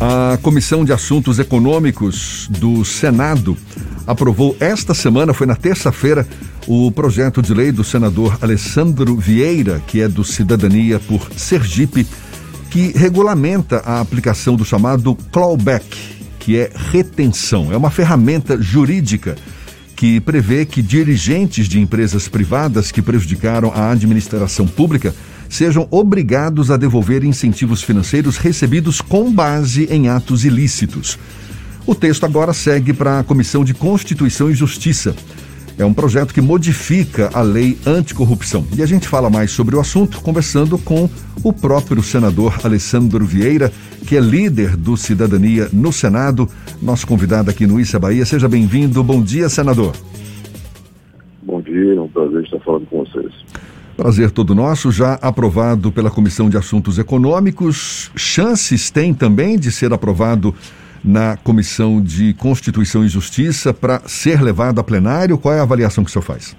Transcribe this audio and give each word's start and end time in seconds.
A 0.00 0.36
Comissão 0.42 0.84
de 0.84 0.92
Assuntos 0.92 1.38
Econômicos 1.38 2.48
do 2.50 2.84
Senado 2.84 3.56
aprovou 4.06 4.56
esta 4.58 4.92
semana, 4.92 5.32
foi 5.32 5.46
na 5.46 5.56
terça-feira, 5.56 6.26
o 6.66 6.90
projeto 6.90 7.40
de 7.40 7.54
lei 7.54 7.70
do 7.70 7.84
senador 7.84 8.38
Alessandro 8.40 9.16
Vieira, 9.16 9.82
que 9.86 10.00
é 10.00 10.08
do 10.08 10.24
Cidadania 10.24 10.98
por 10.98 11.30
Sergipe, 11.36 12.06
que 12.70 12.88
regulamenta 12.96 13.82
a 13.84 14.00
aplicação 14.00 14.56
do 14.56 14.64
chamado 14.64 15.16
clawback, 15.30 15.96
que 16.38 16.58
é 16.58 16.70
retenção. 16.90 17.72
É 17.72 17.76
uma 17.76 17.90
ferramenta 17.90 18.60
jurídica 18.60 19.36
que 19.96 20.20
prevê 20.20 20.64
que 20.64 20.82
dirigentes 20.82 21.68
de 21.68 21.80
empresas 21.80 22.28
privadas 22.28 22.90
que 22.90 23.02
prejudicaram 23.02 23.72
a 23.74 23.90
administração 23.90 24.66
pública 24.66 25.14
sejam 25.48 25.86
obrigados 25.90 26.70
a 26.70 26.76
devolver 26.76 27.22
incentivos 27.22 27.82
financeiros 27.82 28.36
recebidos 28.36 29.00
com 29.00 29.32
base 29.32 29.86
em 29.90 30.08
atos 30.08 30.44
ilícitos. 30.44 31.18
O 31.86 31.94
texto 31.94 32.24
agora 32.24 32.52
segue 32.52 32.92
para 32.92 33.20
a 33.20 33.24
Comissão 33.24 33.64
de 33.64 33.74
Constituição 33.74 34.50
e 34.50 34.54
Justiça. 34.54 35.14
É 35.76 35.84
um 35.84 35.92
projeto 35.92 36.32
que 36.32 36.40
modifica 36.40 37.30
a 37.34 37.42
lei 37.42 37.76
anticorrupção. 37.84 38.64
E 38.76 38.82
a 38.82 38.86
gente 38.86 39.08
fala 39.08 39.28
mais 39.28 39.50
sobre 39.50 39.74
o 39.74 39.80
assunto 39.80 40.20
conversando 40.20 40.78
com 40.78 41.10
o 41.42 41.52
próprio 41.52 42.00
senador 42.00 42.60
Alessandro 42.62 43.24
Vieira, 43.24 43.72
que 44.06 44.16
é 44.16 44.20
líder 44.20 44.76
do 44.76 44.96
Cidadania 44.96 45.68
no 45.72 45.92
Senado, 45.92 46.48
nosso 46.80 47.06
convidado 47.06 47.50
aqui 47.50 47.66
no 47.66 47.80
Issa 47.80 47.98
Bahia. 47.98 48.24
Seja 48.24 48.48
bem-vindo. 48.48 49.02
Bom 49.02 49.20
dia, 49.20 49.48
senador. 49.48 49.92
Bom 51.42 51.60
dia, 51.60 51.94
é 51.94 52.00
um 52.00 52.08
prazer 52.08 52.44
estar 52.44 52.60
falando 52.60 52.86
com 52.86 53.04
vocês. 53.04 53.32
Prazer 53.96 54.30
todo 54.30 54.54
nosso, 54.54 54.92
já 54.92 55.14
aprovado 55.14 55.90
pela 55.90 56.10
Comissão 56.10 56.48
de 56.48 56.56
Assuntos 56.56 56.98
Econômicos. 56.98 58.10
Chances 58.14 58.90
tem 58.90 59.12
também 59.12 59.58
de 59.58 59.72
ser 59.72 59.92
aprovado 59.92 60.54
na 61.04 61.36
Comissão 61.36 62.00
de 62.00 62.32
Constituição 62.34 63.04
e 63.04 63.08
Justiça 63.08 63.74
para 63.74 64.00
ser 64.08 64.40
levado 64.40 64.80
a 64.80 64.84
plenário? 64.84 65.36
Qual 65.36 65.54
é 65.54 65.60
a 65.60 65.62
avaliação 65.62 66.02
que 66.02 66.10
o 66.10 66.12
senhor 66.12 66.24
faz? 66.24 66.56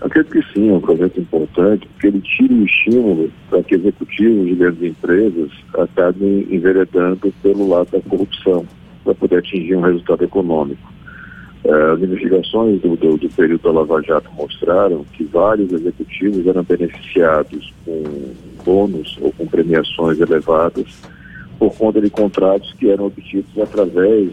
Acredito 0.00 0.32
que 0.32 0.52
sim, 0.52 0.68
é 0.68 0.72
um 0.72 0.80
projeto 0.80 1.18
importante, 1.18 1.88
porque 1.88 2.08
ele 2.08 2.20
tira 2.20 2.52
o 2.52 2.64
estímulo 2.64 3.30
para 3.48 3.62
que 3.62 3.74
executivos 3.74 4.46
de 4.46 4.54
grandes 4.54 4.82
empresas 4.82 5.50
acabem 5.78 6.46
enveredando 6.50 7.32
pelo 7.42 7.68
lado 7.68 7.90
da 7.90 8.00
corrupção, 8.00 8.66
para 9.02 9.14
poder 9.14 9.38
atingir 9.38 9.76
um 9.76 9.80
resultado 9.80 10.24
econômico. 10.24 10.92
Eh, 11.64 11.92
as 11.92 12.02
investigações 12.02 12.82
do, 12.82 12.94
do, 12.96 13.16
do, 13.16 13.28
período 13.30 13.62
da 13.62 13.72
Lava 13.72 14.02
Jato 14.02 14.30
mostraram 14.32 15.06
que 15.14 15.24
vários 15.24 15.72
executivos 15.72 16.46
eram 16.46 16.62
beneficiados 16.62 17.72
com 17.86 18.02
bônus 18.62 19.18
ou 19.22 19.32
com 19.32 19.46
premiações 19.46 20.20
elevadas 20.20 20.86
por 21.58 21.74
conta 21.74 22.00
de 22.00 22.10
contratos 22.10 22.72
que 22.74 22.90
eram 22.90 23.06
obtidos 23.06 23.58
através 23.58 24.32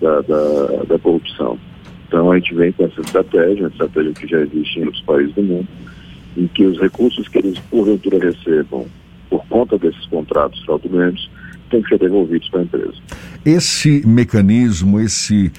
da, 0.00 0.20
da, 0.22 0.82
da 0.88 0.98
corrupção. 0.98 1.58
Então 2.06 2.32
a 2.32 2.38
gente 2.38 2.54
vem 2.54 2.72
com 2.72 2.84
essa 2.84 3.00
estratégia, 3.00 3.62
uma 3.62 3.68
estratégia 3.68 4.12
que 4.12 4.26
já 4.26 4.40
existe 4.40 4.80
em 4.80 4.84
outros 4.84 5.02
países 5.02 5.34
do 5.34 5.42
mundo, 5.42 5.68
em 6.36 6.46
que 6.48 6.64
os 6.64 6.78
recursos 6.80 7.28
que 7.28 7.38
eles 7.38 7.58
porventura 7.70 8.18
recebam 8.18 8.86
por 9.28 9.46
conta 9.46 9.78
desses 9.78 10.04
contratos 10.06 10.60
fraudulentos 10.64 11.30
têm 11.70 11.82
que 11.82 11.88
ser 11.88 11.98
devolvidos 11.98 12.48
para 12.48 12.60
a 12.60 12.62
empresa. 12.64 12.94
Esse 13.44 14.04
mecanismo, 14.06 15.00
esse 15.00 15.52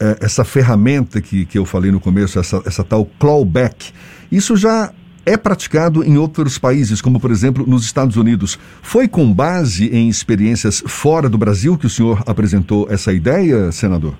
é, 0.00 0.24
essa 0.24 0.44
ferramenta 0.44 1.20
que, 1.20 1.44
que 1.44 1.58
eu 1.58 1.64
falei 1.64 1.90
no 1.90 1.98
começo, 1.98 2.38
essa, 2.38 2.62
essa 2.64 2.84
tal 2.84 3.04
clawback, 3.18 3.92
isso 4.30 4.56
já 4.56 4.92
é 5.24 5.36
praticado 5.36 6.04
em 6.04 6.16
outros 6.16 6.58
países, 6.58 7.02
como 7.02 7.20
por 7.20 7.30
exemplo 7.30 7.66
nos 7.66 7.84
Estados 7.84 8.16
Unidos. 8.16 8.58
Foi 8.82 9.06
com 9.06 9.32
base 9.32 9.88
em 9.94 10.08
experiências 10.08 10.82
fora 10.86 11.28
do 11.28 11.38
Brasil 11.38 11.76
que 11.76 11.86
o 11.86 11.90
senhor 11.90 12.22
apresentou 12.26 12.86
essa 12.90 13.12
ideia, 13.12 13.70
senador? 13.72 14.14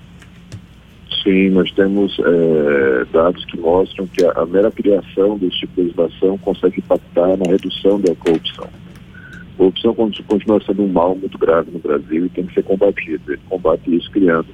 Sim, 1.23 1.49
nós 1.49 1.69
temos 1.73 2.17
é, 2.19 3.05
dados 3.11 3.43
que 3.45 3.59
mostram 3.59 4.07
que 4.07 4.25
a, 4.25 4.31
a, 4.31 4.45
mera 4.45 4.71
criação 4.71 5.37
desse 5.37 5.59
tipo 5.59 5.73
de 5.75 5.81
legislação 5.81 6.37
consegue 6.37 6.79
impactar 6.79 7.35
na 7.37 7.51
redução 7.51 7.99
da 7.99 8.15
corrupção. 8.15 8.65
A 8.65 9.57
corrupção 9.57 9.93
continua 9.93 10.61
sendo 10.65 10.83
um 10.83 10.87
mal 10.87 11.15
muito 11.15 11.37
grave 11.37 11.71
no 11.71 11.79
Brasil 11.79 12.25
e 12.25 12.29
tem 12.29 12.45
que 12.45 12.53
ser 12.53 12.63
combatido. 12.63 13.21
Ele 13.27 13.41
combate 13.49 13.93
isso 13.93 14.09
criando 14.11 14.47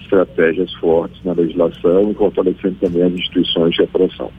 estratégias 0.00 0.72
fortes 0.74 1.22
na 1.22 1.34
legislação 1.34 2.10
e 2.10 2.14
fortalecendo 2.14 2.76
também 2.80 3.02
as 3.02 3.12
instituições 3.12 3.74
de 3.74 3.82
apuração. 3.82 4.30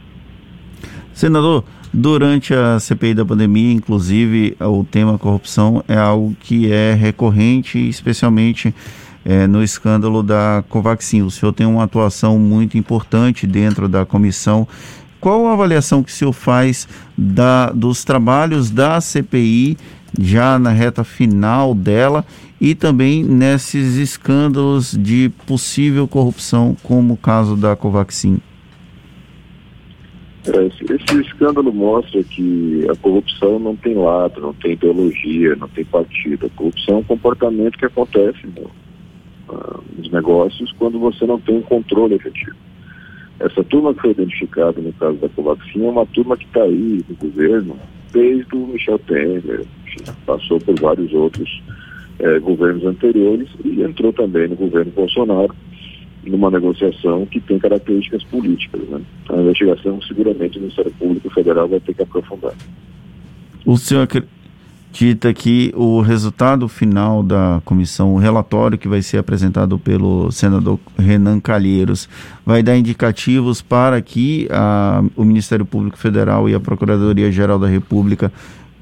Senador, 1.19 1.65
durante 1.93 2.53
a 2.53 2.79
CPI 2.79 3.13
da 3.13 3.25
pandemia, 3.25 3.73
inclusive, 3.73 4.55
o 4.57 4.85
tema 4.85 5.19
corrupção 5.19 5.83
é 5.85 5.97
algo 5.97 6.33
que 6.39 6.71
é 6.71 6.93
recorrente, 6.93 7.77
especialmente 7.77 8.73
é, 9.25 9.45
no 9.45 9.61
escândalo 9.61 10.23
da 10.23 10.63
Covaxin. 10.69 11.23
O 11.23 11.29
senhor 11.29 11.51
tem 11.51 11.67
uma 11.67 11.83
atuação 11.83 12.39
muito 12.39 12.77
importante 12.77 13.45
dentro 13.45 13.89
da 13.89 14.05
comissão. 14.05 14.65
Qual 15.19 15.45
a 15.47 15.51
avaliação 15.51 16.01
que 16.01 16.09
o 16.09 16.15
senhor 16.15 16.31
faz 16.31 16.87
da, 17.17 17.69
dos 17.71 18.05
trabalhos 18.05 18.71
da 18.71 19.01
CPI 19.01 19.77
já 20.17 20.57
na 20.57 20.69
reta 20.69 21.03
final 21.03 21.75
dela 21.75 22.25
e 22.61 22.73
também 22.73 23.25
nesses 23.25 23.95
escândalos 23.97 24.97
de 24.97 25.29
possível 25.45 26.07
corrupção, 26.07 26.77
como 26.81 27.15
o 27.15 27.17
caso 27.17 27.57
da 27.57 27.75
Covaxin? 27.75 28.39
Esse, 30.49 31.21
escândalo 31.21 31.71
mostra 31.71 32.23
que 32.23 32.85
a 32.89 32.95
corrupção 32.95 33.59
não 33.59 33.75
tem 33.75 33.93
lado, 33.95 34.41
não 34.41 34.53
tem 34.53 34.73
ideologia, 34.73 35.55
não 35.55 35.67
tem 35.67 35.85
partido. 35.85 36.47
A 36.47 36.49
corrupção 36.49 36.95
é 36.95 36.97
um 36.99 37.03
comportamento 37.03 37.77
que 37.77 37.85
acontece 37.85 38.39
no, 38.47 38.63
uh, 39.53 39.83
nos 39.97 40.11
negócios 40.11 40.71
quando 40.73 40.99
você 40.99 41.25
não 41.25 41.39
tem 41.39 41.57
um 41.57 41.61
controle 41.61 42.15
efetivo. 42.15 42.55
Essa 43.39 43.63
turma 43.63 43.93
que 43.93 44.01
foi 44.01 44.11
identificada 44.11 44.81
no 44.81 44.91
caso 44.93 45.17
da 45.17 45.29
Covaxin 45.29 45.85
é 45.85 45.89
uma 45.89 46.05
turma 46.07 46.35
que 46.35 46.45
está 46.45 46.63
aí 46.63 47.03
no 47.07 47.15
governo 47.15 47.77
desde 48.11 48.55
o 48.55 48.67
Michel 48.67 48.99
Temer, 48.99 49.65
passou 50.25 50.59
por 50.59 50.77
vários 50.79 51.13
outros 51.13 51.61
eh, 52.19 52.39
governos 52.39 52.83
anteriores 52.83 53.47
e 53.63 53.81
entrou 53.81 54.11
também 54.11 54.47
no 54.47 54.55
governo 54.55 54.91
Bolsonaro 54.91 55.55
numa 56.29 56.49
negociação 56.51 57.25
que 57.25 57.39
tem 57.39 57.59
características 57.59 58.23
políticas. 58.23 58.81
Né? 58.87 59.01
A 59.29 59.35
investigação, 59.37 60.01
seguramente, 60.01 60.57
o 60.57 60.61
Ministério 60.61 60.91
Público 60.97 61.29
Federal 61.31 61.67
vai 61.67 61.79
ter 61.79 61.93
que 61.93 62.03
aprofundar. 62.03 62.53
O 63.65 63.77
senhor 63.77 64.03
acredita 64.03 65.33
que 65.33 65.73
o 65.75 66.01
resultado 66.01 66.67
final 66.67 67.21
da 67.21 67.61
comissão, 67.65 68.13
o 68.13 68.17
relatório 68.17 68.77
que 68.77 68.87
vai 68.87 69.01
ser 69.01 69.17
apresentado 69.17 69.77
pelo 69.77 70.31
senador 70.31 70.79
Renan 70.97 71.39
Calheiros, 71.39 72.07
vai 72.45 72.63
dar 72.63 72.77
indicativos 72.77 73.61
para 73.61 74.01
que 74.01 74.47
a, 74.49 75.03
o 75.15 75.23
Ministério 75.23 75.65
Público 75.65 75.97
Federal 75.97 76.47
e 76.47 76.55
a 76.55 76.59
Procuradoria-Geral 76.59 77.59
da 77.59 77.67
República 77.67 78.31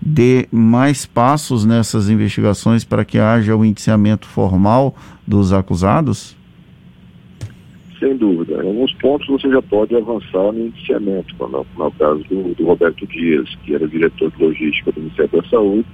dê 0.01 0.47
mais 0.51 1.05
passos 1.05 1.65
nessas 1.65 2.07
investigações 2.07 2.83
para 2.83 3.03
que 3.03 3.17
haja 3.17 3.55
o 3.55 3.65
indiciamento 3.65 4.27
formal 4.27 4.95
dos 5.25 5.51
acusados? 5.51 6.36
Sem 7.99 8.15
dúvida. 8.15 8.63
Em 8.63 8.67
alguns 8.67 8.93
pontos 8.93 9.27
você 9.27 9.49
já 9.49 9.61
pode 9.61 9.95
avançar 9.95 10.51
no 10.51 10.67
indiciamento, 10.67 11.33
como 11.35 11.57
é 11.57 11.83
o 11.83 11.91
caso 11.91 12.23
do, 12.29 12.53
do, 12.53 12.65
Roberto 12.65 13.07
Dias, 13.07 13.49
que 13.63 13.73
era 13.73 13.87
diretor 13.87 14.31
de 14.31 14.43
logística 14.43 14.91
do 14.91 15.01
Ministério 15.01 15.41
da 15.41 15.49
Saúde, 15.49 15.87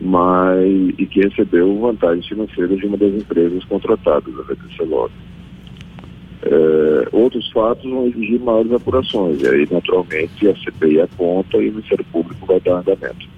mas, 0.00 0.94
e 0.98 1.06
que 1.06 1.20
recebeu 1.20 1.78
vantagens 1.78 2.26
financeiras 2.26 2.78
de 2.78 2.86
uma 2.86 2.96
das 2.96 3.14
empresas 3.14 3.64
contratadas, 3.64 4.34
a 4.38 4.42
VTC 4.42 4.84
Log. 4.84 5.12
É, 6.42 7.08
outros 7.12 7.50
fatos 7.50 7.88
vão 7.88 8.06
exigir 8.06 8.40
maiores 8.40 8.72
apurações, 8.72 9.40
e 9.40 9.48
aí, 9.48 9.68
naturalmente, 9.70 10.48
a 10.48 10.56
CPI 10.56 11.00
aponta 11.00 11.56
e 11.58 11.68
o 11.68 11.72
Ministério 11.72 12.04
Público 12.12 12.46
vai 12.46 12.60
dar 12.60 12.80
andamento. 12.80 13.28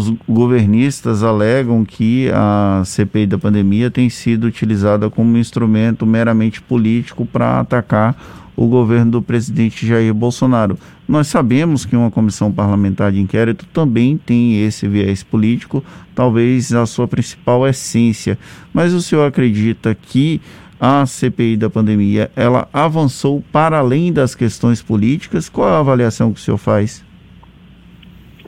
Os 0.00 0.08
governistas 0.26 1.22
alegam 1.22 1.84
que 1.84 2.30
a 2.32 2.82
CPI 2.86 3.26
da 3.26 3.36
pandemia 3.36 3.90
tem 3.90 4.08
sido 4.08 4.46
utilizada 4.46 5.10
como 5.10 5.36
instrumento 5.36 6.06
meramente 6.06 6.62
político 6.62 7.26
para 7.26 7.60
atacar 7.60 8.16
o 8.56 8.66
governo 8.66 9.10
do 9.10 9.20
presidente 9.20 9.86
Jair 9.86 10.14
Bolsonaro. 10.14 10.78
Nós 11.06 11.26
sabemos 11.26 11.84
que 11.84 11.94
uma 11.94 12.10
comissão 12.10 12.50
parlamentar 12.50 13.12
de 13.12 13.20
inquérito 13.20 13.66
também 13.74 14.16
tem 14.16 14.64
esse 14.64 14.88
viés 14.88 15.22
político, 15.22 15.84
talvez 16.14 16.72
a 16.72 16.86
sua 16.86 17.06
principal 17.06 17.68
essência. 17.68 18.38
Mas 18.72 18.94
o 18.94 19.02
senhor 19.02 19.26
acredita 19.26 19.94
que 19.94 20.40
a 20.80 21.04
CPI 21.04 21.58
da 21.58 21.68
pandemia 21.68 22.30
ela 22.34 22.66
avançou 22.72 23.44
para 23.52 23.78
além 23.78 24.14
das 24.14 24.34
questões 24.34 24.80
políticas? 24.80 25.50
Qual 25.50 25.68
a 25.68 25.78
avaliação 25.78 26.32
que 26.32 26.40
o 26.40 26.42
senhor 26.42 26.56
faz? 26.56 27.09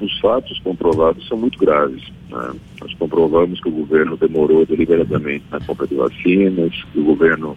Os 0.05 0.19
fatos 0.21 0.59
comprovados 0.61 1.27
são 1.29 1.39
muito 1.39 1.59
graves. 1.59 2.03
Né? 2.31 2.53
Nós 2.81 2.93
comprovamos 2.95 3.61
que 3.61 3.69
o 3.69 3.73
governo 3.73 4.17
demorou 4.17 4.67
deliberadamente 4.67 5.45
na 5.51 5.61
compra 5.61 5.87
de 5.87 5.95
vacinas, 5.95 6.73
que 6.93 6.99
o 6.99 7.05
governo 7.05 7.57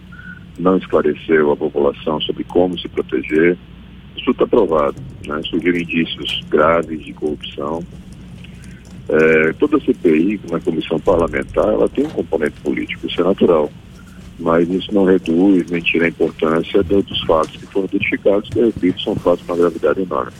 não 0.58 0.76
esclareceu 0.76 1.50
a 1.50 1.56
população 1.56 2.20
sobre 2.20 2.44
como 2.44 2.78
se 2.78 2.88
proteger. 2.88 3.56
Isso 4.16 4.30
está 4.30 4.46
provado. 4.46 4.96
Né? 5.26 5.40
Surgiram 5.44 5.78
indícios 5.78 6.42
graves 6.48 7.04
de 7.04 7.12
corrupção. 7.12 7.82
É, 9.08 9.52
toda 9.54 9.80
CPI, 9.80 10.40
uma 10.48 10.60
comissão 10.60 10.98
parlamentar, 10.98 11.68
ela 11.68 11.88
tem 11.88 12.06
um 12.06 12.10
componente 12.10 12.60
político, 12.60 13.06
isso 13.06 13.20
é 13.20 13.24
natural. 13.24 13.70
Mas 14.38 14.68
isso 14.68 14.92
não 14.92 15.04
reduz 15.04 15.70
nem 15.70 15.80
tira 15.80 16.06
a 16.06 16.08
importância 16.08 16.82
do, 16.82 17.02
dos 17.02 17.22
fatos 17.24 17.56
que 17.56 17.66
foram 17.66 17.86
identificados, 17.86 18.50
que, 18.50 18.60
repito, 18.60 19.00
são 19.00 19.14
fatos 19.16 19.44
com 19.46 19.52
uma 19.52 19.58
gravidade 19.58 20.02
enorme. 20.02 20.32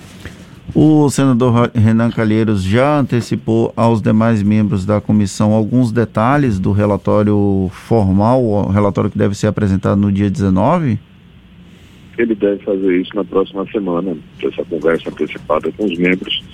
O 0.78 1.08
senador 1.08 1.70
Renan 1.74 2.10
Calheiros 2.10 2.62
já 2.62 2.98
antecipou 2.98 3.72
aos 3.74 4.02
demais 4.02 4.42
membros 4.42 4.84
da 4.84 5.00
comissão 5.00 5.52
alguns 5.52 5.90
detalhes 5.90 6.58
do 6.58 6.70
relatório 6.70 7.70
formal, 7.72 8.44
o 8.44 8.68
relatório 8.68 9.08
que 9.10 9.16
deve 9.16 9.34
ser 9.34 9.46
apresentado 9.46 9.98
no 9.98 10.12
dia 10.12 10.28
19? 10.28 10.98
Ele 12.18 12.34
deve 12.34 12.62
fazer 12.62 13.00
isso 13.00 13.10
na 13.16 13.24
próxima 13.24 13.66
semana, 13.72 14.18
essa 14.42 14.62
conversa 14.66 15.08
antecipada 15.08 15.72
com 15.72 15.86
os 15.86 15.96
membros, 15.96 16.44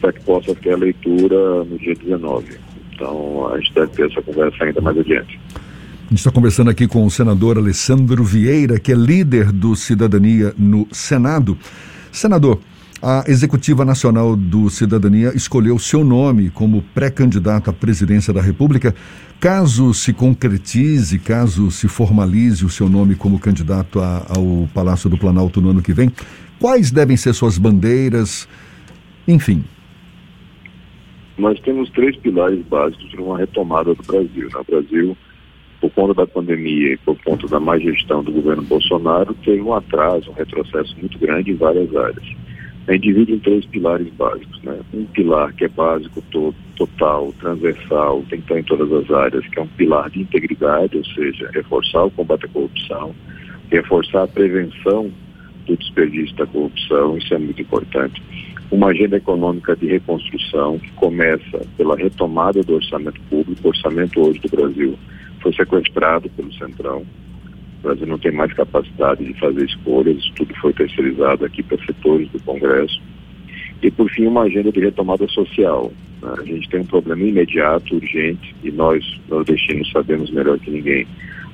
para 0.00 0.12
que 0.12 0.20
possa 0.24 0.52
ter 0.56 0.72
a 0.72 0.78
leitura 0.78 1.62
no 1.62 1.78
dia 1.78 1.94
19. 1.94 2.58
Então, 2.92 3.46
a 3.46 3.60
gente 3.60 3.74
deve 3.74 3.92
ter 3.92 4.10
essa 4.10 4.22
conversa 4.22 4.64
ainda 4.64 4.80
mais 4.80 4.98
adiante. 4.98 5.38
A 5.54 6.08
gente 6.08 6.18
está 6.18 6.32
conversando 6.32 6.68
aqui 6.68 6.88
com 6.88 7.06
o 7.06 7.10
senador 7.12 7.56
Alessandro 7.58 8.24
Vieira, 8.24 8.80
que 8.80 8.90
é 8.90 8.96
líder 8.96 9.52
do 9.52 9.76
Cidadania 9.76 10.52
no 10.58 10.88
Senado. 10.90 11.56
Senador, 12.10 12.58
a 13.02 13.24
Executiva 13.26 13.84
Nacional 13.84 14.36
do 14.36 14.70
Cidadania 14.70 15.32
escolheu 15.34 15.76
seu 15.76 16.04
nome 16.04 16.50
como 16.50 16.82
pré-candidato 16.94 17.68
à 17.68 17.72
presidência 17.72 18.32
da 18.32 18.40
República. 18.40 18.94
Caso 19.40 19.92
se 19.92 20.12
concretize, 20.12 21.18
caso 21.18 21.68
se 21.72 21.88
formalize 21.88 22.64
o 22.64 22.68
seu 22.68 22.88
nome 22.88 23.16
como 23.16 23.40
candidato 23.40 23.98
a, 23.98 24.24
ao 24.28 24.68
Palácio 24.72 25.10
do 25.10 25.18
Planalto 25.18 25.60
no 25.60 25.70
ano 25.70 25.82
que 25.82 25.92
vem, 25.92 26.12
quais 26.60 26.92
devem 26.92 27.16
ser 27.16 27.32
suas 27.32 27.58
bandeiras? 27.58 28.48
Enfim. 29.26 29.64
Nós 31.36 31.58
temos 31.58 31.90
três 31.90 32.16
pilares 32.18 32.64
básicos 32.66 33.10
para 33.10 33.20
uma 33.20 33.36
retomada 33.36 33.92
do 33.96 34.02
Brasil. 34.04 34.48
Né? 34.54 34.60
Brasil, 34.68 35.16
por 35.80 35.90
conta 35.90 36.14
da 36.14 36.26
pandemia 36.28 36.92
e 36.92 36.96
por 36.98 37.16
conta 37.24 37.48
da 37.48 37.58
má 37.58 37.76
gestão 37.80 38.22
do 38.22 38.30
governo 38.30 38.62
Bolsonaro, 38.62 39.34
teve 39.44 39.60
um 39.60 39.74
atraso, 39.74 40.30
um 40.30 40.34
retrocesso 40.34 40.96
muito 41.00 41.18
grande 41.18 41.50
em 41.50 41.56
várias 41.56 41.92
áreas 41.96 42.41
a 42.86 42.92
gente 42.92 43.02
divide 43.02 43.32
em 43.34 43.38
três 43.38 43.64
pilares 43.66 44.08
básicos. 44.14 44.60
Né? 44.62 44.78
Um 44.92 45.04
pilar 45.06 45.52
que 45.52 45.64
é 45.64 45.68
básico, 45.68 46.20
to 46.30 46.54
total, 46.76 47.32
transversal, 47.38 48.24
tem 48.28 48.40
que 48.40 48.44
estar 48.44 48.58
em 48.58 48.64
todas 48.64 48.92
as 48.92 49.10
áreas, 49.10 49.46
que 49.46 49.58
é 49.58 49.62
um 49.62 49.68
pilar 49.68 50.10
de 50.10 50.22
integridade, 50.22 50.96
ou 50.96 51.04
seja, 51.04 51.48
reforçar 51.52 52.04
o 52.04 52.10
combate 52.10 52.46
à 52.46 52.48
corrupção, 52.48 53.14
reforçar 53.70 54.24
a 54.24 54.28
prevenção 54.28 55.10
do 55.66 55.76
desperdício 55.76 56.34
da 56.34 56.46
corrupção, 56.46 57.16
isso 57.16 57.32
é 57.34 57.38
muito 57.38 57.62
importante. 57.62 58.20
Uma 58.70 58.88
agenda 58.88 59.16
econômica 59.16 59.76
de 59.76 59.86
reconstrução 59.86 60.78
que 60.78 60.90
começa 60.92 61.64
pela 61.76 61.94
retomada 61.94 62.62
do 62.62 62.74
orçamento 62.74 63.20
público, 63.30 63.60
o 63.62 63.68
orçamento 63.68 64.20
hoje 64.20 64.40
do 64.40 64.48
Brasil 64.48 64.98
foi 65.40 65.52
sequestrado 65.52 66.28
pelo 66.30 66.52
Centrão, 66.54 67.04
o 67.82 67.88
Brasil 67.88 68.06
não 68.06 68.18
tem 68.18 68.30
mais 68.30 68.52
capacidade 68.52 69.24
de 69.24 69.34
fazer 69.40 69.64
escolhas, 69.64 70.16
isso 70.16 70.32
tudo 70.36 70.54
foi 70.54 70.72
terceirizado 70.72 71.44
aqui 71.44 71.64
para 71.64 71.84
setores 71.84 72.28
do 72.30 72.40
Congresso. 72.44 73.02
E, 73.82 73.90
por 73.90 74.08
fim, 74.08 74.26
uma 74.26 74.42
agenda 74.42 74.70
de 74.70 74.78
retomada 74.78 75.26
social. 75.26 75.92
Né? 76.22 76.32
A 76.38 76.44
gente 76.44 76.68
tem 76.68 76.80
um 76.80 76.86
problema 76.86 77.20
imediato, 77.20 77.96
urgente, 77.96 78.54
e 78.62 78.70
nós, 78.70 79.04
nordestinos, 79.28 79.90
sabemos 79.90 80.30
melhor 80.30 80.58
que 80.60 80.70
ninguém. 80.70 81.06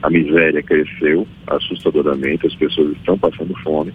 A 0.02 0.10
miséria 0.10 0.62
cresceu 0.62 1.26
assustadoramente, 1.46 2.46
as 2.46 2.54
pessoas 2.54 2.92
estão 2.98 3.19
passando 3.19 3.54
fome. 3.62 3.92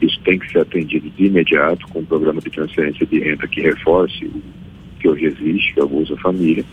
Isso 0.00 0.20
tem 0.20 0.38
que 0.38 0.50
ser 0.52 0.60
atendido 0.60 1.10
de 1.10 1.26
imediato 1.26 1.86
com 1.88 1.98
um 1.98 2.04
programa 2.04 2.40
de 2.40 2.50
transferência 2.50 3.04
de 3.04 3.18
renda 3.18 3.48
que 3.48 3.60
reforce 3.60 4.24
o 4.26 4.42
que 5.00 5.08
hoje 5.08 5.26
existe, 5.26 5.74
que 5.74 5.80
é 5.80 5.84
o 5.84 6.16
Família 6.18 6.64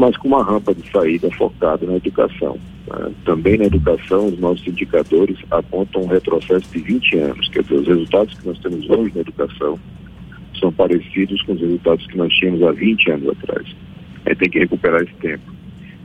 mas 0.00 0.16
com 0.16 0.28
uma 0.28 0.42
rampa 0.42 0.74
de 0.74 0.90
saída 0.90 1.30
focada 1.32 1.84
na 1.86 1.96
educação. 1.96 2.58
Né? 2.90 3.12
Também 3.24 3.56
na 3.56 3.64
educação, 3.64 4.26
os 4.26 4.38
nossos 4.38 4.66
indicadores 4.66 5.38
apontam 5.50 6.02
um 6.02 6.06
retrocesso 6.06 6.70
de 6.72 6.80
20 6.80 7.18
anos, 7.18 7.48
quer 7.48 7.62
dizer, 7.62 7.76
os 7.76 7.86
resultados 7.86 8.38
que 8.38 8.46
nós 8.46 8.58
temos 8.58 8.90
hoje 8.90 9.12
na 9.14 9.20
educação 9.20 9.78
são 10.58 10.72
parecidos 10.72 11.40
com 11.42 11.52
os 11.52 11.60
resultados 11.60 12.06
que 12.06 12.16
nós 12.16 12.32
tínhamos 12.34 12.62
há 12.62 12.72
20 12.72 13.10
anos 13.12 13.28
atrás. 13.28 13.66
A 14.26 14.30
gente 14.30 14.38
tem 14.38 14.50
que 14.50 14.58
recuperar 14.58 15.02
esse 15.02 15.14
tempo. 15.14 15.52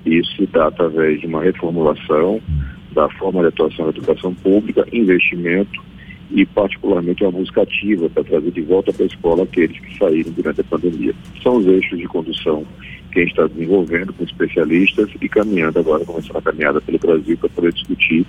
E 0.06 0.20
isso 0.20 0.36
se 0.36 0.46
dá 0.48 0.68
através 0.68 1.20
de 1.20 1.28
uma 1.28 1.42
reformulação 1.42 2.40
da 2.94 3.10
forma 3.10 3.42
de 3.42 3.48
atuação 3.48 3.86
da 3.86 3.98
educação 3.98 4.34
pública, 4.36 4.88
investimento 4.94 5.84
e, 6.32 6.46
particularmente, 6.46 7.24
uma 7.24 7.32
busca 7.32 7.62
ativa 7.62 8.10
para 8.10 8.24
trazer 8.24 8.52
de 8.52 8.62
volta 8.62 8.92
para 8.92 9.04
a 9.04 9.08
escola 9.08 9.44
aqueles 9.44 9.80
que 9.80 9.98
saíram 9.98 10.32
durante 10.32 10.62
a 10.62 10.64
pandemia. 10.64 11.14
São 11.42 11.58
os 11.58 11.68
eixos 11.68 12.00
de 12.00 12.08
condução 12.08 12.66
que 13.12 13.20
a 13.20 13.24
gente 13.24 13.32
está 13.32 13.48
desenvolvendo 13.48 14.14
com 14.14 14.24
especialistas 14.24 15.10
e 15.22 15.30
caminhando 15.30 15.80
agora, 15.80 16.04
começando 16.04 16.38
a 16.38 16.42
caminhada 16.42 16.82
pelo 16.82 17.00
Brasil 17.00 17.38
para 17.38 17.50
poder 17.50 17.72
discutir 17.74 18.26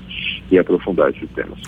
e 0.50 0.58
aprofundar 0.58 1.10
esses 1.10 1.28
temas. 1.30 1.58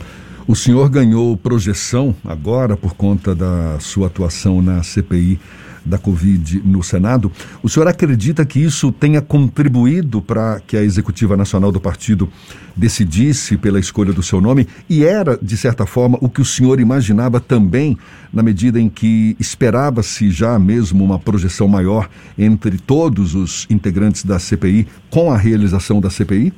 O 0.47 0.55
senhor 0.55 0.89
ganhou 0.89 1.37
projeção 1.37 2.15
agora 2.25 2.77
por 2.77 2.95
conta 2.95 3.35
da 3.35 3.79
sua 3.81 4.07
atuação 4.07 4.63
na 4.63 4.83
CPI 4.83 5.39
da 5.89 5.99
Covid 5.99 6.63
no 6.65 6.83
Senado. 6.83 7.33
O 7.63 7.69
senhor 7.69 7.89
acredita 7.89 8.45
que 8.45 8.61
isso 8.61 8.93
tenha 8.93 9.21
contribuído 9.21 10.21
para 10.23 10.61
que 10.67 10.77
a 10.77 10.83
executiva 10.83 11.37
nacional 11.37 11.73
do 11.73 11.81
partido 11.81 12.29
decidisse 12.77 13.57
pela 13.57 13.81
escolha 13.81 14.13
do 14.13 14.23
seu 14.23 14.41
nome? 14.41 14.69
E 14.89 15.05
era, 15.05 15.37
de 15.41 15.57
certa 15.57 15.87
forma, 15.87 16.19
o 16.21 16.29
que 16.29 16.41
o 16.41 16.45
senhor 16.45 16.79
imaginava 16.79 17.41
também, 17.41 17.97
na 18.33 18.43
medida 18.43 18.79
em 18.79 18.89
que 18.89 19.37
esperava-se 19.41 20.31
já 20.31 20.59
mesmo 20.59 21.05
uma 21.05 21.19
projeção 21.19 21.67
maior 21.67 22.09
entre 22.39 22.79
todos 22.79 23.35
os 23.35 23.67
integrantes 23.69 24.25
da 24.25 24.39
CPI 24.39 24.87
com 25.11 25.33
a 25.33 25.37
realização 25.37 26.01
da 26.01 26.11
CPI? 26.11 26.53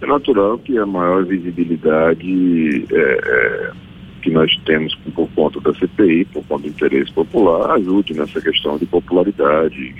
É 0.00 0.06
natural 0.06 0.58
que 0.58 0.78
a 0.78 0.86
maior 0.86 1.24
visibilidade 1.24 2.86
é, 2.92 3.20
é 3.24 3.87
que 4.22 4.30
nós 4.30 4.54
temos 4.64 4.94
por 5.14 5.28
conta 5.30 5.60
da 5.60 5.72
CPI, 5.74 6.24
por 6.26 6.44
conta 6.44 6.62
do 6.62 6.68
interesse 6.68 7.12
popular, 7.12 7.70
ajude 7.72 8.14
nessa 8.14 8.40
questão 8.40 8.78
de 8.78 8.86
popularidade, 8.86 9.94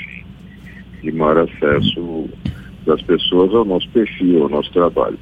de 1.03 1.13
maior 1.13 1.39
acesso 1.39 2.29
das 2.85 3.01
pessoas 3.03 3.55
ao 3.55 3.65
nosso 3.65 3.89
perfil, 3.91 4.45
ao 4.45 4.49
nosso 4.49 4.73
trabalho. 4.73 5.19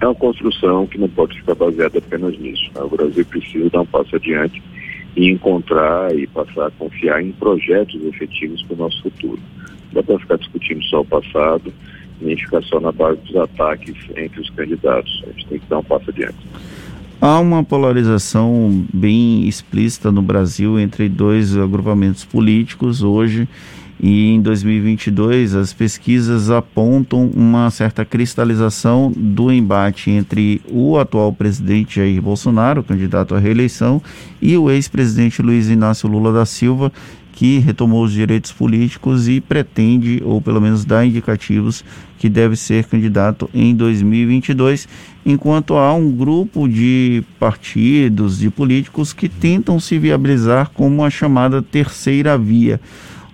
É 0.00 0.06
uma 0.06 0.14
construção 0.14 0.86
que 0.86 0.98
não 0.98 1.08
pode 1.08 1.38
ficar 1.38 1.54
baseada 1.54 1.98
apenas 1.98 2.36
nisso. 2.38 2.64
Né? 2.74 2.82
O 2.82 2.88
Brasil 2.88 3.24
precisa 3.24 3.70
dar 3.70 3.82
um 3.82 3.86
passo 3.86 4.16
adiante 4.16 4.60
e 5.16 5.30
encontrar 5.30 6.14
e 6.16 6.26
passar 6.26 6.66
a 6.66 6.70
confiar 6.72 7.22
em 7.22 7.32
projetos 7.32 8.02
efetivos 8.06 8.62
para 8.62 8.74
o 8.74 8.78
nosso 8.78 9.00
futuro. 9.02 9.40
Não 9.92 9.94
dá 9.94 10.02
para 10.02 10.18
ficar 10.18 10.38
discutindo 10.38 10.82
só 10.84 11.02
o 11.02 11.04
passado, 11.04 11.72
nem 12.20 12.36
ficar 12.36 12.62
só 12.64 12.80
na 12.80 12.90
base 12.90 13.20
dos 13.20 13.36
ataques 13.36 13.94
entre 14.16 14.40
os 14.40 14.50
candidatos. 14.50 15.22
A 15.26 15.32
gente 15.32 15.46
tem 15.46 15.58
que 15.58 15.66
dar 15.66 15.78
um 15.78 15.84
passo 15.84 16.10
adiante. 16.10 16.38
Há 17.24 17.38
uma 17.38 17.62
polarização 17.62 18.84
bem 18.92 19.46
explícita 19.46 20.10
no 20.10 20.20
Brasil 20.20 20.76
entre 20.76 21.08
dois 21.08 21.56
agrupamentos 21.56 22.24
políticos 22.24 23.00
hoje 23.00 23.48
e 24.00 24.30
em 24.30 24.42
2022 24.42 25.54
as 25.54 25.72
pesquisas 25.72 26.50
apontam 26.50 27.30
uma 27.32 27.70
certa 27.70 28.04
cristalização 28.04 29.12
do 29.16 29.52
embate 29.52 30.10
entre 30.10 30.60
o 30.68 30.98
atual 30.98 31.32
presidente 31.32 32.00
Jair 32.00 32.20
Bolsonaro, 32.20 32.82
candidato 32.82 33.36
à 33.36 33.38
reeleição, 33.38 34.02
e 34.40 34.56
o 34.56 34.68
ex-presidente 34.68 35.40
Luiz 35.40 35.70
Inácio 35.70 36.08
Lula 36.08 36.32
da 36.32 36.44
Silva, 36.44 36.90
que 37.32 37.58
retomou 37.58 38.04
os 38.04 38.12
direitos 38.12 38.52
políticos 38.52 39.26
e 39.28 39.40
pretende, 39.40 40.22
ou 40.24 40.40
pelo 40.40 40.60
menos 40.60 40.84
dá 40.84 41.04
indicativos, 41.04 41.84
que 42.18 42.28
deve 42.28 42.54
ser 42.54 42.84
candidato 42.84 43.50
em 43.52 43.74
2022, 43.74 44.86
enquanto 45.24 45.74
há 45.74 45.92
um 45.92 46.12
grupo 46.12 46.68
de 46.68 47.24
partidos, 47.40 48.38
de 48.38 48.50
políticos 48.50 49.12
que 49.12 49.28
tentam 49.28 49.80
se 49.80 49.98
viabilizar 49.98 50.70
como 50.70 51.04
a 51.04 51.10
chamada 51.10 51.62
terceira 51.62 52.38
via. 52.38 52.80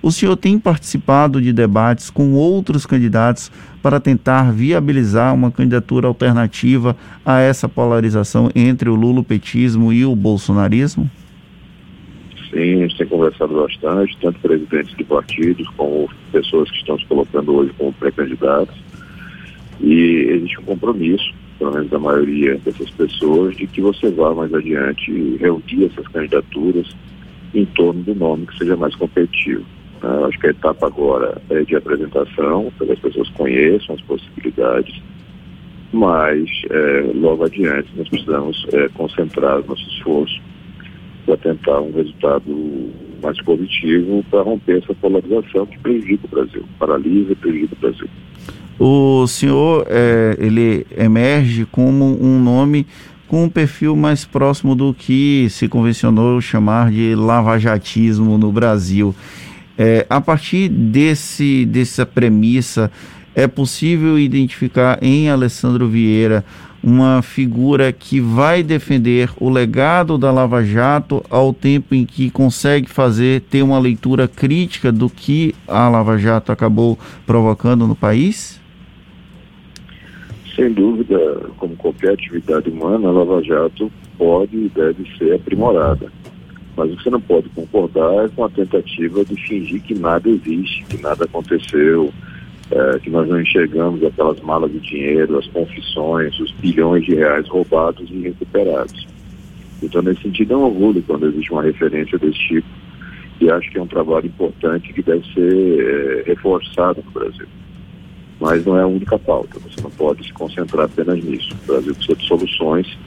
O 0.01 0.13
senhor 0.13 0.37
tem 0.37 0.59
participado 0.59 1.43
de 1.43 1.53
debates 1.53 2.09
com 2.09 2.33
outros 2.33 2.87
candidatos 2.87 3.51
para 3.83 3.99
tentar 3.99 4.53
viabilizar 4.53 5.35
uma 5.35 5.51
candidatura 5.51 6.07
alternativa 6.07 6.97
a 7.27 7.41
essa 7.41 7.69
polarização 7.69 8.49
entre 8.55 8.89
o 8.89 8.95
lulopetismo 8.95 9.93
e 9.93 10.05
o 10.05 10.15
bolsonarismo? 10.15 11.11
Sim, 12.51 12.88
tem 12.99 13.07
conversado 13.07 13.55
bastante, 13.55 14.17
tanto 14.21 14.39
presidentes 14.41 14.97
de 14.97 15.05
partidos 15.05 15.67
como 15.77 16.09
pessoas 16.33 16.71
que 16.71 16.79
estão 16.79 16.99
se 16.99 17.07
colocando 17.07 17.55
hoje 17.55 17.73
como 17.79 17.93
pré-candidatos. 17.95 18.77
E 19.81 20.27
existe 20.31 20.61
um 20.61 20.65
compromisso, 20.65 21.33
pelo 21.59 21.73
menos 21.73 21.89
da 21.89 21.99
maioria 21.99 22.57
dessas 22.59 22.91
pessoas, 22.91 23.57
de 23.57 23.67
que 23.67 23.81
você 23.81 24.11
vá 24.11 24.35
mais 24.35 24.53
adiante 24.53 25.37
reunir 25.37 25.87
essas 25.87 26.07
candidaturas 26.09 26.95
em 27.55 27.65
torno 27.65 28.03
do 28.03 28.15
nome 28.15 28.47
que 28.47 28.59
seja 28.59 28.77
mais 28.77 28.95
competitivo. 28.97 29.65
Uh, 30.03 30.27
acho 30.27 30.39
que 30.39 30.49
a 30.49 30.51
etapa 30.51 30.87
agora 30.87 31.41
é 31.51 31.63
de 31.63 31.77
apresentação, 31.77 32.73
para 32.77 32.87
que 32.87 32.93
as 32.93 32.99
pessoas 32.99 33.29
conheçam 33.31 33.95
as 33.95 34.01
possibilidades, 34.03 35.01
mas 35.93 36.49
é, 36.71 37.11
logo 37.15 37.45
adiante 37.45 37.89
nós 37.97 38.09
precisamos 38.09 38.67
é, 38.73 38.89
concentrar 38.89 39.65
nosso 39.67 39.89
esforço 39.89 40.39
para 41.29 41.37
tentar 41.37 41.81
um 41.83 41.93
resultado 41.93 42.91
mais 43.23 43.39
positivo 43.43 44.25
para 44.31 44.41
romper 44.43 44.79
essa 44.79 44.95
polarização 44.95 45.67
que 45.67 45.79
prejudica 45.79 46.25
o 46.25 46.29
Brasil, 46.29 46.65
paralisa 46.79 47.33
e 47.33 47.35
prejudica 47.35 47.75
o 47.75 47.81
Brasil. 47.81 48.09
O 48.79 49.27
senhor, 49.27 49.87
é, 49.91 50.37
ele 50.39 50.87
emerge 50.97 51.67
como 51.67 52.19
um 52.23 52.41
nome 52.43 52.87
com 53.27 53.45
um 53.45 53.49
perfil 53.49 53.95
mais 53.95 54.25
próximo 54.25 54.75
do 54.75 54.95
que 54.95 55.49
se 55.51 55.69
convencionou 55.69 56.41
chamar 56.41 56.91
de 56.91 57.15
lavajatismo 57.15 58.39
no 58.39 58.51
Brasil. 58.51 59.15
É, 59.77 60.07
a 60.09 60.21
partir 60.21 60.69
desse, 60.69 61.67
dessa 61.67 62.07
premissa, 62.07 62.91
é 63.39 63.47
possível 63.47 64.19
identificar 64.19 64.99
em 65.01 65.31
Alessandro 65.31 65.87
Vieira 65.87 66.45
uma 66.83 67.23
figura 67.23 67.93
que 67.93 68.21
vai 68.21 68.65
defender 68.65 69.31
o 69.39 69.49
legado 69.49 70.19
da 70.19 70.33
Lava 70.33 70.65
Jato 70.65 71.25
ao 71.31 71.55
tempo 71.55 71.95
em 71.95 72.05
que 72.05 72.31
consegue 72.31 72.91
fazer 72.91 73.43
ter 73.43 73.63
uma 73.63 73.79
leitura 73.79 74.27
crítica 74.27 74.91
do 74.91 75.09
que 75.09 75.55
a 75.69 75.89
Lava 75.89 76.19
Jato 76.19 76.51
acabou 76.51 76.99
provocando 77.25 77.87
no 77.87 77.95
país? 77.95 78.61
Sem 80.57 80.73
dúvida, 80.73 81.17
como 81.59 81.77
qualquer 81.77 82.15
atividade 82.15 82.69
humana, 82.69 83.07
a 83.07 83.13
Lava 83.13 83.41
Jato 83.45 83.89
pode 84.19 84.57
e 84.57 84.69
deve 84.69 85.07
ser 85.17 85.37
aprimorada. 85.37 86.11
Mas 86.77 86.93
você 86.93 87.09
não 87.09 87.21
pode 87.21 87.49
concordar 87.51 88.31
com 88.31 88.45
a 88.45 88.49
tentativa 88.49 89.25
de 89.25 89.37
fingir 89.47 89.81
que 89.81 89.95
nada 89.95 90.29
existe, 90.29 90.85
que 90.87 91.01
nada 91.01 91.25
aconteceu, 91.25 92.13
é, 92.71 92.99
que 92.99 93.11
nós 93.11 93.29
não 93.29 93.41
enxergamos 93.41 94.03
aquelas 94.05 94.41
malas 94.41 94.71
de 94.73 94.81
dinheiro, 94.81 95.39
as 95.39 95.47
confissões, 95.49 96.39
os 96.41 96.51
bilhões 96.53 97.05
de 97.05 97.15
reais 97.15 97.49
roubados 97.49 98.09
e 98.11 98.21
recuperados. 98.21 99.07
Então, 99.83 100.03
nesse 100.03 100.23
sentido, 100.23 100.55
é 100.55 100.57
um 100.57 100.65
orgulho 100.65 101.03
quando 101.07 101.27
existe 101.27 101.53
uma 101.53 101.63
referência 101.63 102.19
desse 102.19 102.39
tipo 102.39 102.69
e 103.41 103.51
acho 103.51 103.71
que 103.71 103.79
é 103.79 103.83
um 103.83 103.87
trabalho 103.87 104.27
importante 104.27 104.93
que 104.93 105.03
deve 105.03 105.25
ser 105.33 105.81
é, 105.81 106.23
reforçado 106.27 107.03
no 107.05 107.11
Brasil 107.13 107.47
mas 108.41 108.65
não 108.65 108.79
é 108.79 108.83
a 108.83 108.87
única 108.87 109.19
pauta. 109.19 109.59
Você 109.61 109.81
não 109.81 109.91
pode 109.91 110.25
se 110.25 110.33
concentrar 110.33 110.85
apenas 110.87 111.23
nisso. 111.23 111.57
O 111.65 111.67
Brasil 111.67 111.95
precisa 111.95 112.17
de 112.17 112.27
soluções 112.27 112.99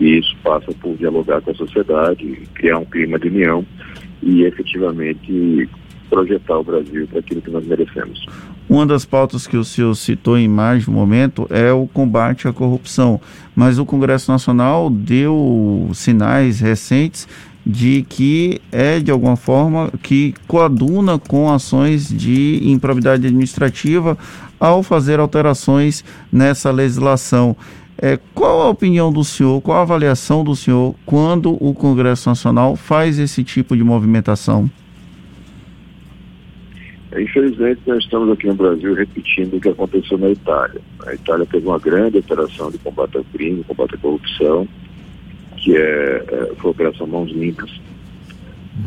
e 0.00 0.18
isso 0.18 0.36
passa 0.42 0.72
por 0.72 0.96
dialogar 0.96 1.40
com 1.42 1.50
a 1.50 1.54
sociedade, 1.54 2.48
criar 2.54 2.78
um 2.78 2.84
clima 2.84 3.18
de 3.18 3.28
união 3.28 3.64
e 4.22 4.42
efetivamente 4.42 5.68
projetar 6.08 6.58
o 6.58 6.64
Brasil 6.64 7.06
para 7.06 7.20
aquilo 7.20 7.40
que 7.40 7.50
nós 7.50 7.64
merecemos. 7.66 8.26
Uma 8.70 8.86
das 8.86 9.04
pautas 9.04 9.48
que 9.48 9.56
o 9.56 9.64
senhor 9.64 9.92
citou 9.96 10.38
em 10.38 10.46
mais 10.46 10.84
de 10.84 10.90
um 10.90 10.92
momento 10.92 11.44
é 11.50 11.72
o 11.72 11.88
combate 11.88 12.46
à 12.46 12.52
corrupção, 12.52 13.20
mas 13.52 13.80
o 13.80 13.84
Congresso 13.84 14.30
Nacional 14.30 14.88
deu 14.88 15.90
sinais 15.92 16.60
recentes 16.60 17.26
de 17.66 18.06
que 18.08 18.60
é 18.70 19.00
de 19.00 19.10
alguma 19.10 19.34
forma 19.34 19.90
que 20.04 20.36
coaduna 20.46 21.18
com 21.18 21.52
ações 21.52 22.16
de 22.16 22.60
improbidade 22.62 23.26
administrativa 23.26 24.16
ao 24.60 24.84
fazer 24.84 25.18
alterações 25.18 26.04
nessa 26.30 26.70
legislação. 26.70 27.56
É, 27.98 28.20
qual 28.32 28.62
a 28.62 28.68
opinião 28.68 29.12
do 29.12 29.24
senhor, 29.24 29.60
qual 29.62 29.78
a 29.78 29.82
avaliação 29.82 30.44
do 30.44 30.54
senhor 30.54 30.94
quando 31.04 31.58
o 31.60 31.74
Congresso 31.74 32.28
Nacional 32.28 32.76
faz 32.76 33.18
esse 33.18 33.42
tipo 33.42 33.76
de 33.76 33.82
movimentação? 33.82 34.70
Infelizmente, 37.18 37.80
nós 37.86 38.04
estamos 38.04 38.30
aqui 38.30 38.46
no 38.46 38.54
Brasil 38.54 38.94
repetindo 38.94 39.56
o 39.56 39.60
que 39.60 39.68
aconteceu 39.68 40.16
na 40.16 40.30
Itália. 40.30 40.80
A 41.06 41.14
Itália 41.14 41.44
teve 41.46 41.66
uma 41.66 41.78
grande 41.78 42.18
operação 42.18 42.70
de 42.70 42.78
combate 42.78 43.16
ao 43.16 43.24
crime, 43.24 43.64
combate 43.64 43.96
à 43.96 43.98
corrupção, 43.98 44.68
que 45.56 45.76
é, 45.76 46.24
é, 46.28 46.52
foi 46.56 46.68
a 46.68 46.72
Operação 46.72 47.06
Mãos 47.08 47.30
Limpas. 47.32 47.70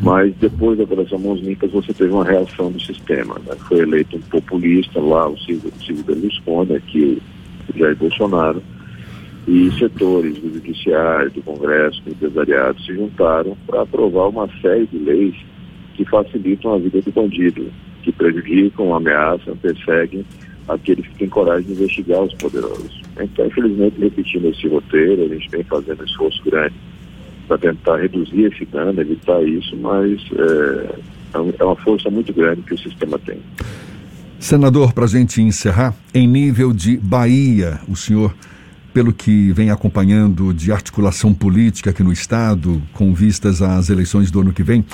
Mas 0.02 0.34
depois 0.36 0.78
da 0.78 0.84
Operação 0.84 1.18
Mãos 1.18 1.40
Limpas 1.40 1.70
você 1.70 1.92
teve 1.92 2.12
uma 2.12 2.24
reação 2.24 2.72
do 2.72 2.80
sistema. 2.80 3.34
Né? 3.46 3.54
Foi 3.68 3.80
eleito 3.80 4.16
um 4.16 4.20
populista 4.20 4.98
lá, 5.00 5.28
o 5.28 5.38
Silvio, 5.38 5.70
Berlusconi, 6.04 6.76
aqui 6.76 7.20
o 7.68 7.78
Jair 7.78 7.96
Bolsonaro, 7.96 8.62
e 9.46 9.70
setores 9.78 10.38
do 10.38 10.54
judiciário, 10.54 11.30
do 11.30 11.42
Congresso, 11.42 12.00
do 12.02 12.10
empresariado 12.12 12.80
se 12.80 12.94
juntaram 12.94 13.54
para 13.66 13.82
aprovar 13.82 14.28
uma 14.28 14.48
série 14.62 14.86
de 14.86 14.98
leis 14.98 15.36
que 15.94 16.04
facilitam 16.04 16.74
a 16.74 16.78
vida 16.78 17.00
do 17.00 17.12
bandido, 17.12 17.70
que 18.02 18.12
prejudicam, 18.12 18.94
ameaçam, 18.94 19.56
perseguem 19.56 20.24
aqueles 20.68 21.06
que 21.06 21.14
têm 21.16 21.28
coragem 21.28 21.66
de 21.66 21.72
investigar 21.72 22.22
os 22.22 22.34
poderosos. 22.34 23.02
Então, 23.20 23.46
infelizmente, 23.46 24.00
repetindo 24.00 24.48
esse 24.48 24.66
roteiro, 24.68 25.24
a 25.24 25.28
gente 25.28 25.48
vem 25.50 25.62
fazendo 25.64 26.00
um 26.00 26.04
esforço 26.04 26.42
grande 26.44 26.74
para 27.46 27.58
tentar 27.58 27.96
reduzir 27.96 28.44
esse 28.44 28.64
dano, 28.66 29.00
evitar 29.00 29.42
isso, 29.42 29.76
mas 29.76 30.20
é, 30.32 31.38
é, 31.38 31.54
é 31.58 31.64
uma 31.64 31.76
força 31.76 32.10
muito 32.10 32.32
grande 32.32 32.62
que 32.62 32.74
o 32.74 32.78
sistema 32.78 33.18
tem. 33.18 33.38
Senador, 34.38 34.92
para 34.92 35.04
a 35.04 35.08
gente 35.08 35.40
encerrar, 35.40 35.94
em 36.14 36.26
nível 36.26 36.72
de 36.72 36.96
Bahia, 36.98 37.80
o 37.88 37.96
senhor, 37.96 38.34
pelo 38.94 39.12
que 39.12 39.50
vem 39.52 39.70
acompanhando 39.70 40.54
de 40.54 40.70
articulação 40.70 41.34
política 41.34 41.90
aqui 41.90 42.04
no 42.04 42.12
Estado, 42.12 42.80
com 42.92 43.12
vistas 43.12 43.60
às 43.60 43.90
eleições 43.90 44.30
do 44.30 44.40
ano 44.40 44.52
que 44.52 44.62
vem, 44.62 44.84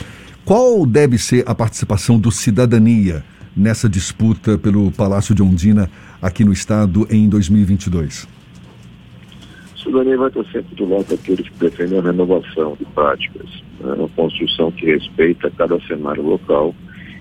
qual 0.42 0.86
deve 0.86 1.18
ser 1.18 1.44
a 1.46 1.54
participação 1.54 2.18
do 2.18 2.32
Cidadania 2.32 3.22
nessa 3.54 3.90
disputa 3.90 4.56
pelo 4.56 4.90
Palácio 4.90 5.34
de 5.34 5.42
Ondina 5.42 5.90
aqui 6.22 6.44
no 6.44 6.52
Estado 6.52 7.06
em 7.10 7.28
2022? 7.28 8.26
cidadania 9.76 10.16
vai 10.16 10.28
estar 10.28 10.44
sempre 10.44 10.74
do 10.74 10.88
lado 10.88 11.06
daqueles 11.08 11.48
que 11.48 11.58
defendem 11.58 11.98
a 11.98 12.02
renovação 12.02 12.76
de 12.78 12.84
práticas, 12.86 13.48
né? 13.80 13.92
uma 13.94 14.08
construção 14.10 14.70
que 14.72 14.86
respeita 14.86 15.50
cada 15.56 15.80
cenário 15.86 16.22
local 16.22 16.74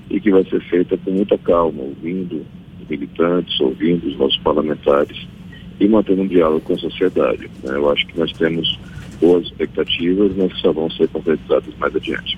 e 0.10 0.20
que 0.20 0.32
vai 0.32 0.44
ser 0.46 0.62
feita 0.64 0.98
com 0.98 1.12
muita 1.12 1.38
calma, 1.38 1.82
ouvindo 1.82 2.46
militantes, 2.90 3.60
ouvindo 3.60 4.08
os 4.08 4.18
nossos 4.18 4.38
parlamentares 4.40 5.28
e 5.80 5.88
mantendo 5.88 6.22
um 6.22 6.28
diálogo 6.28 6.62
com 6.62 6.74
a 6.74 6.78
sociedade. 6.78 7.50
Né? 7.64 7.76
Eu 7.76 7.90
acho 7.90 8.06
que 8.08 8.18
nós 8.20 8.32
temos 8.34 8.80
boas 9.20 9.46
expectativas, 9.46 10.32
mas 10.36 10.54
que 10.54 10.62
só 10.62 10.72
vão 10.72 10.90
ser 10.92 11.08
concretizadas 11.10 11.74
mais 11.80 11.96
adiante. 11.96 12.38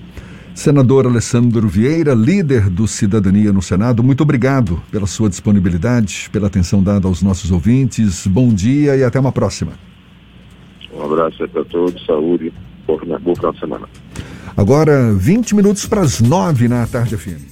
Senador 0.54 1.06
Alessandro 1.06 1.66
Vieira, 1.66 2.12
líder 2.12 2.68
do 2.68 2.86
Cidadania 2.86 3.52
no 3.52 3.62
Senado, 3.62 4.02
muito 4.02 4.22
obrigado 4.22 4.80
pela 4.90 5.06
sua 5.06 5.28
disponibilidade, 5.28 6.28
pela 6.30 6.46
atenção 6.46 6.82
dada 6.82 7.08
aos 7.08 7.22
nossos 7.22 7.50
ouvintes. 7.50 8.26
Bom 8.26 8.48
dia 8.52 8.96
e 8.96 9.02
até 9.02 9.18
uma 9.18 9.32
próxima. 9.32 9.72
Um 10.94 11.02
abraço 11.02 11.48
para 11.48 11.64
todos, 11.64 12.04
saúde, 12.04 12.52
boa 12.86 13.00
final 13.00 13.52
de 13.52 13.60
semana. 13.60 13.88
Agora, 14.54 15.12
20 15.14 15.54
minutos 15.54 15.86
para 15.86 16.02
as 16.02 16.20
9 16.20 16.68
na 16.68 16.86
tarde, 16.86 17.16
FM. 17.16 17.51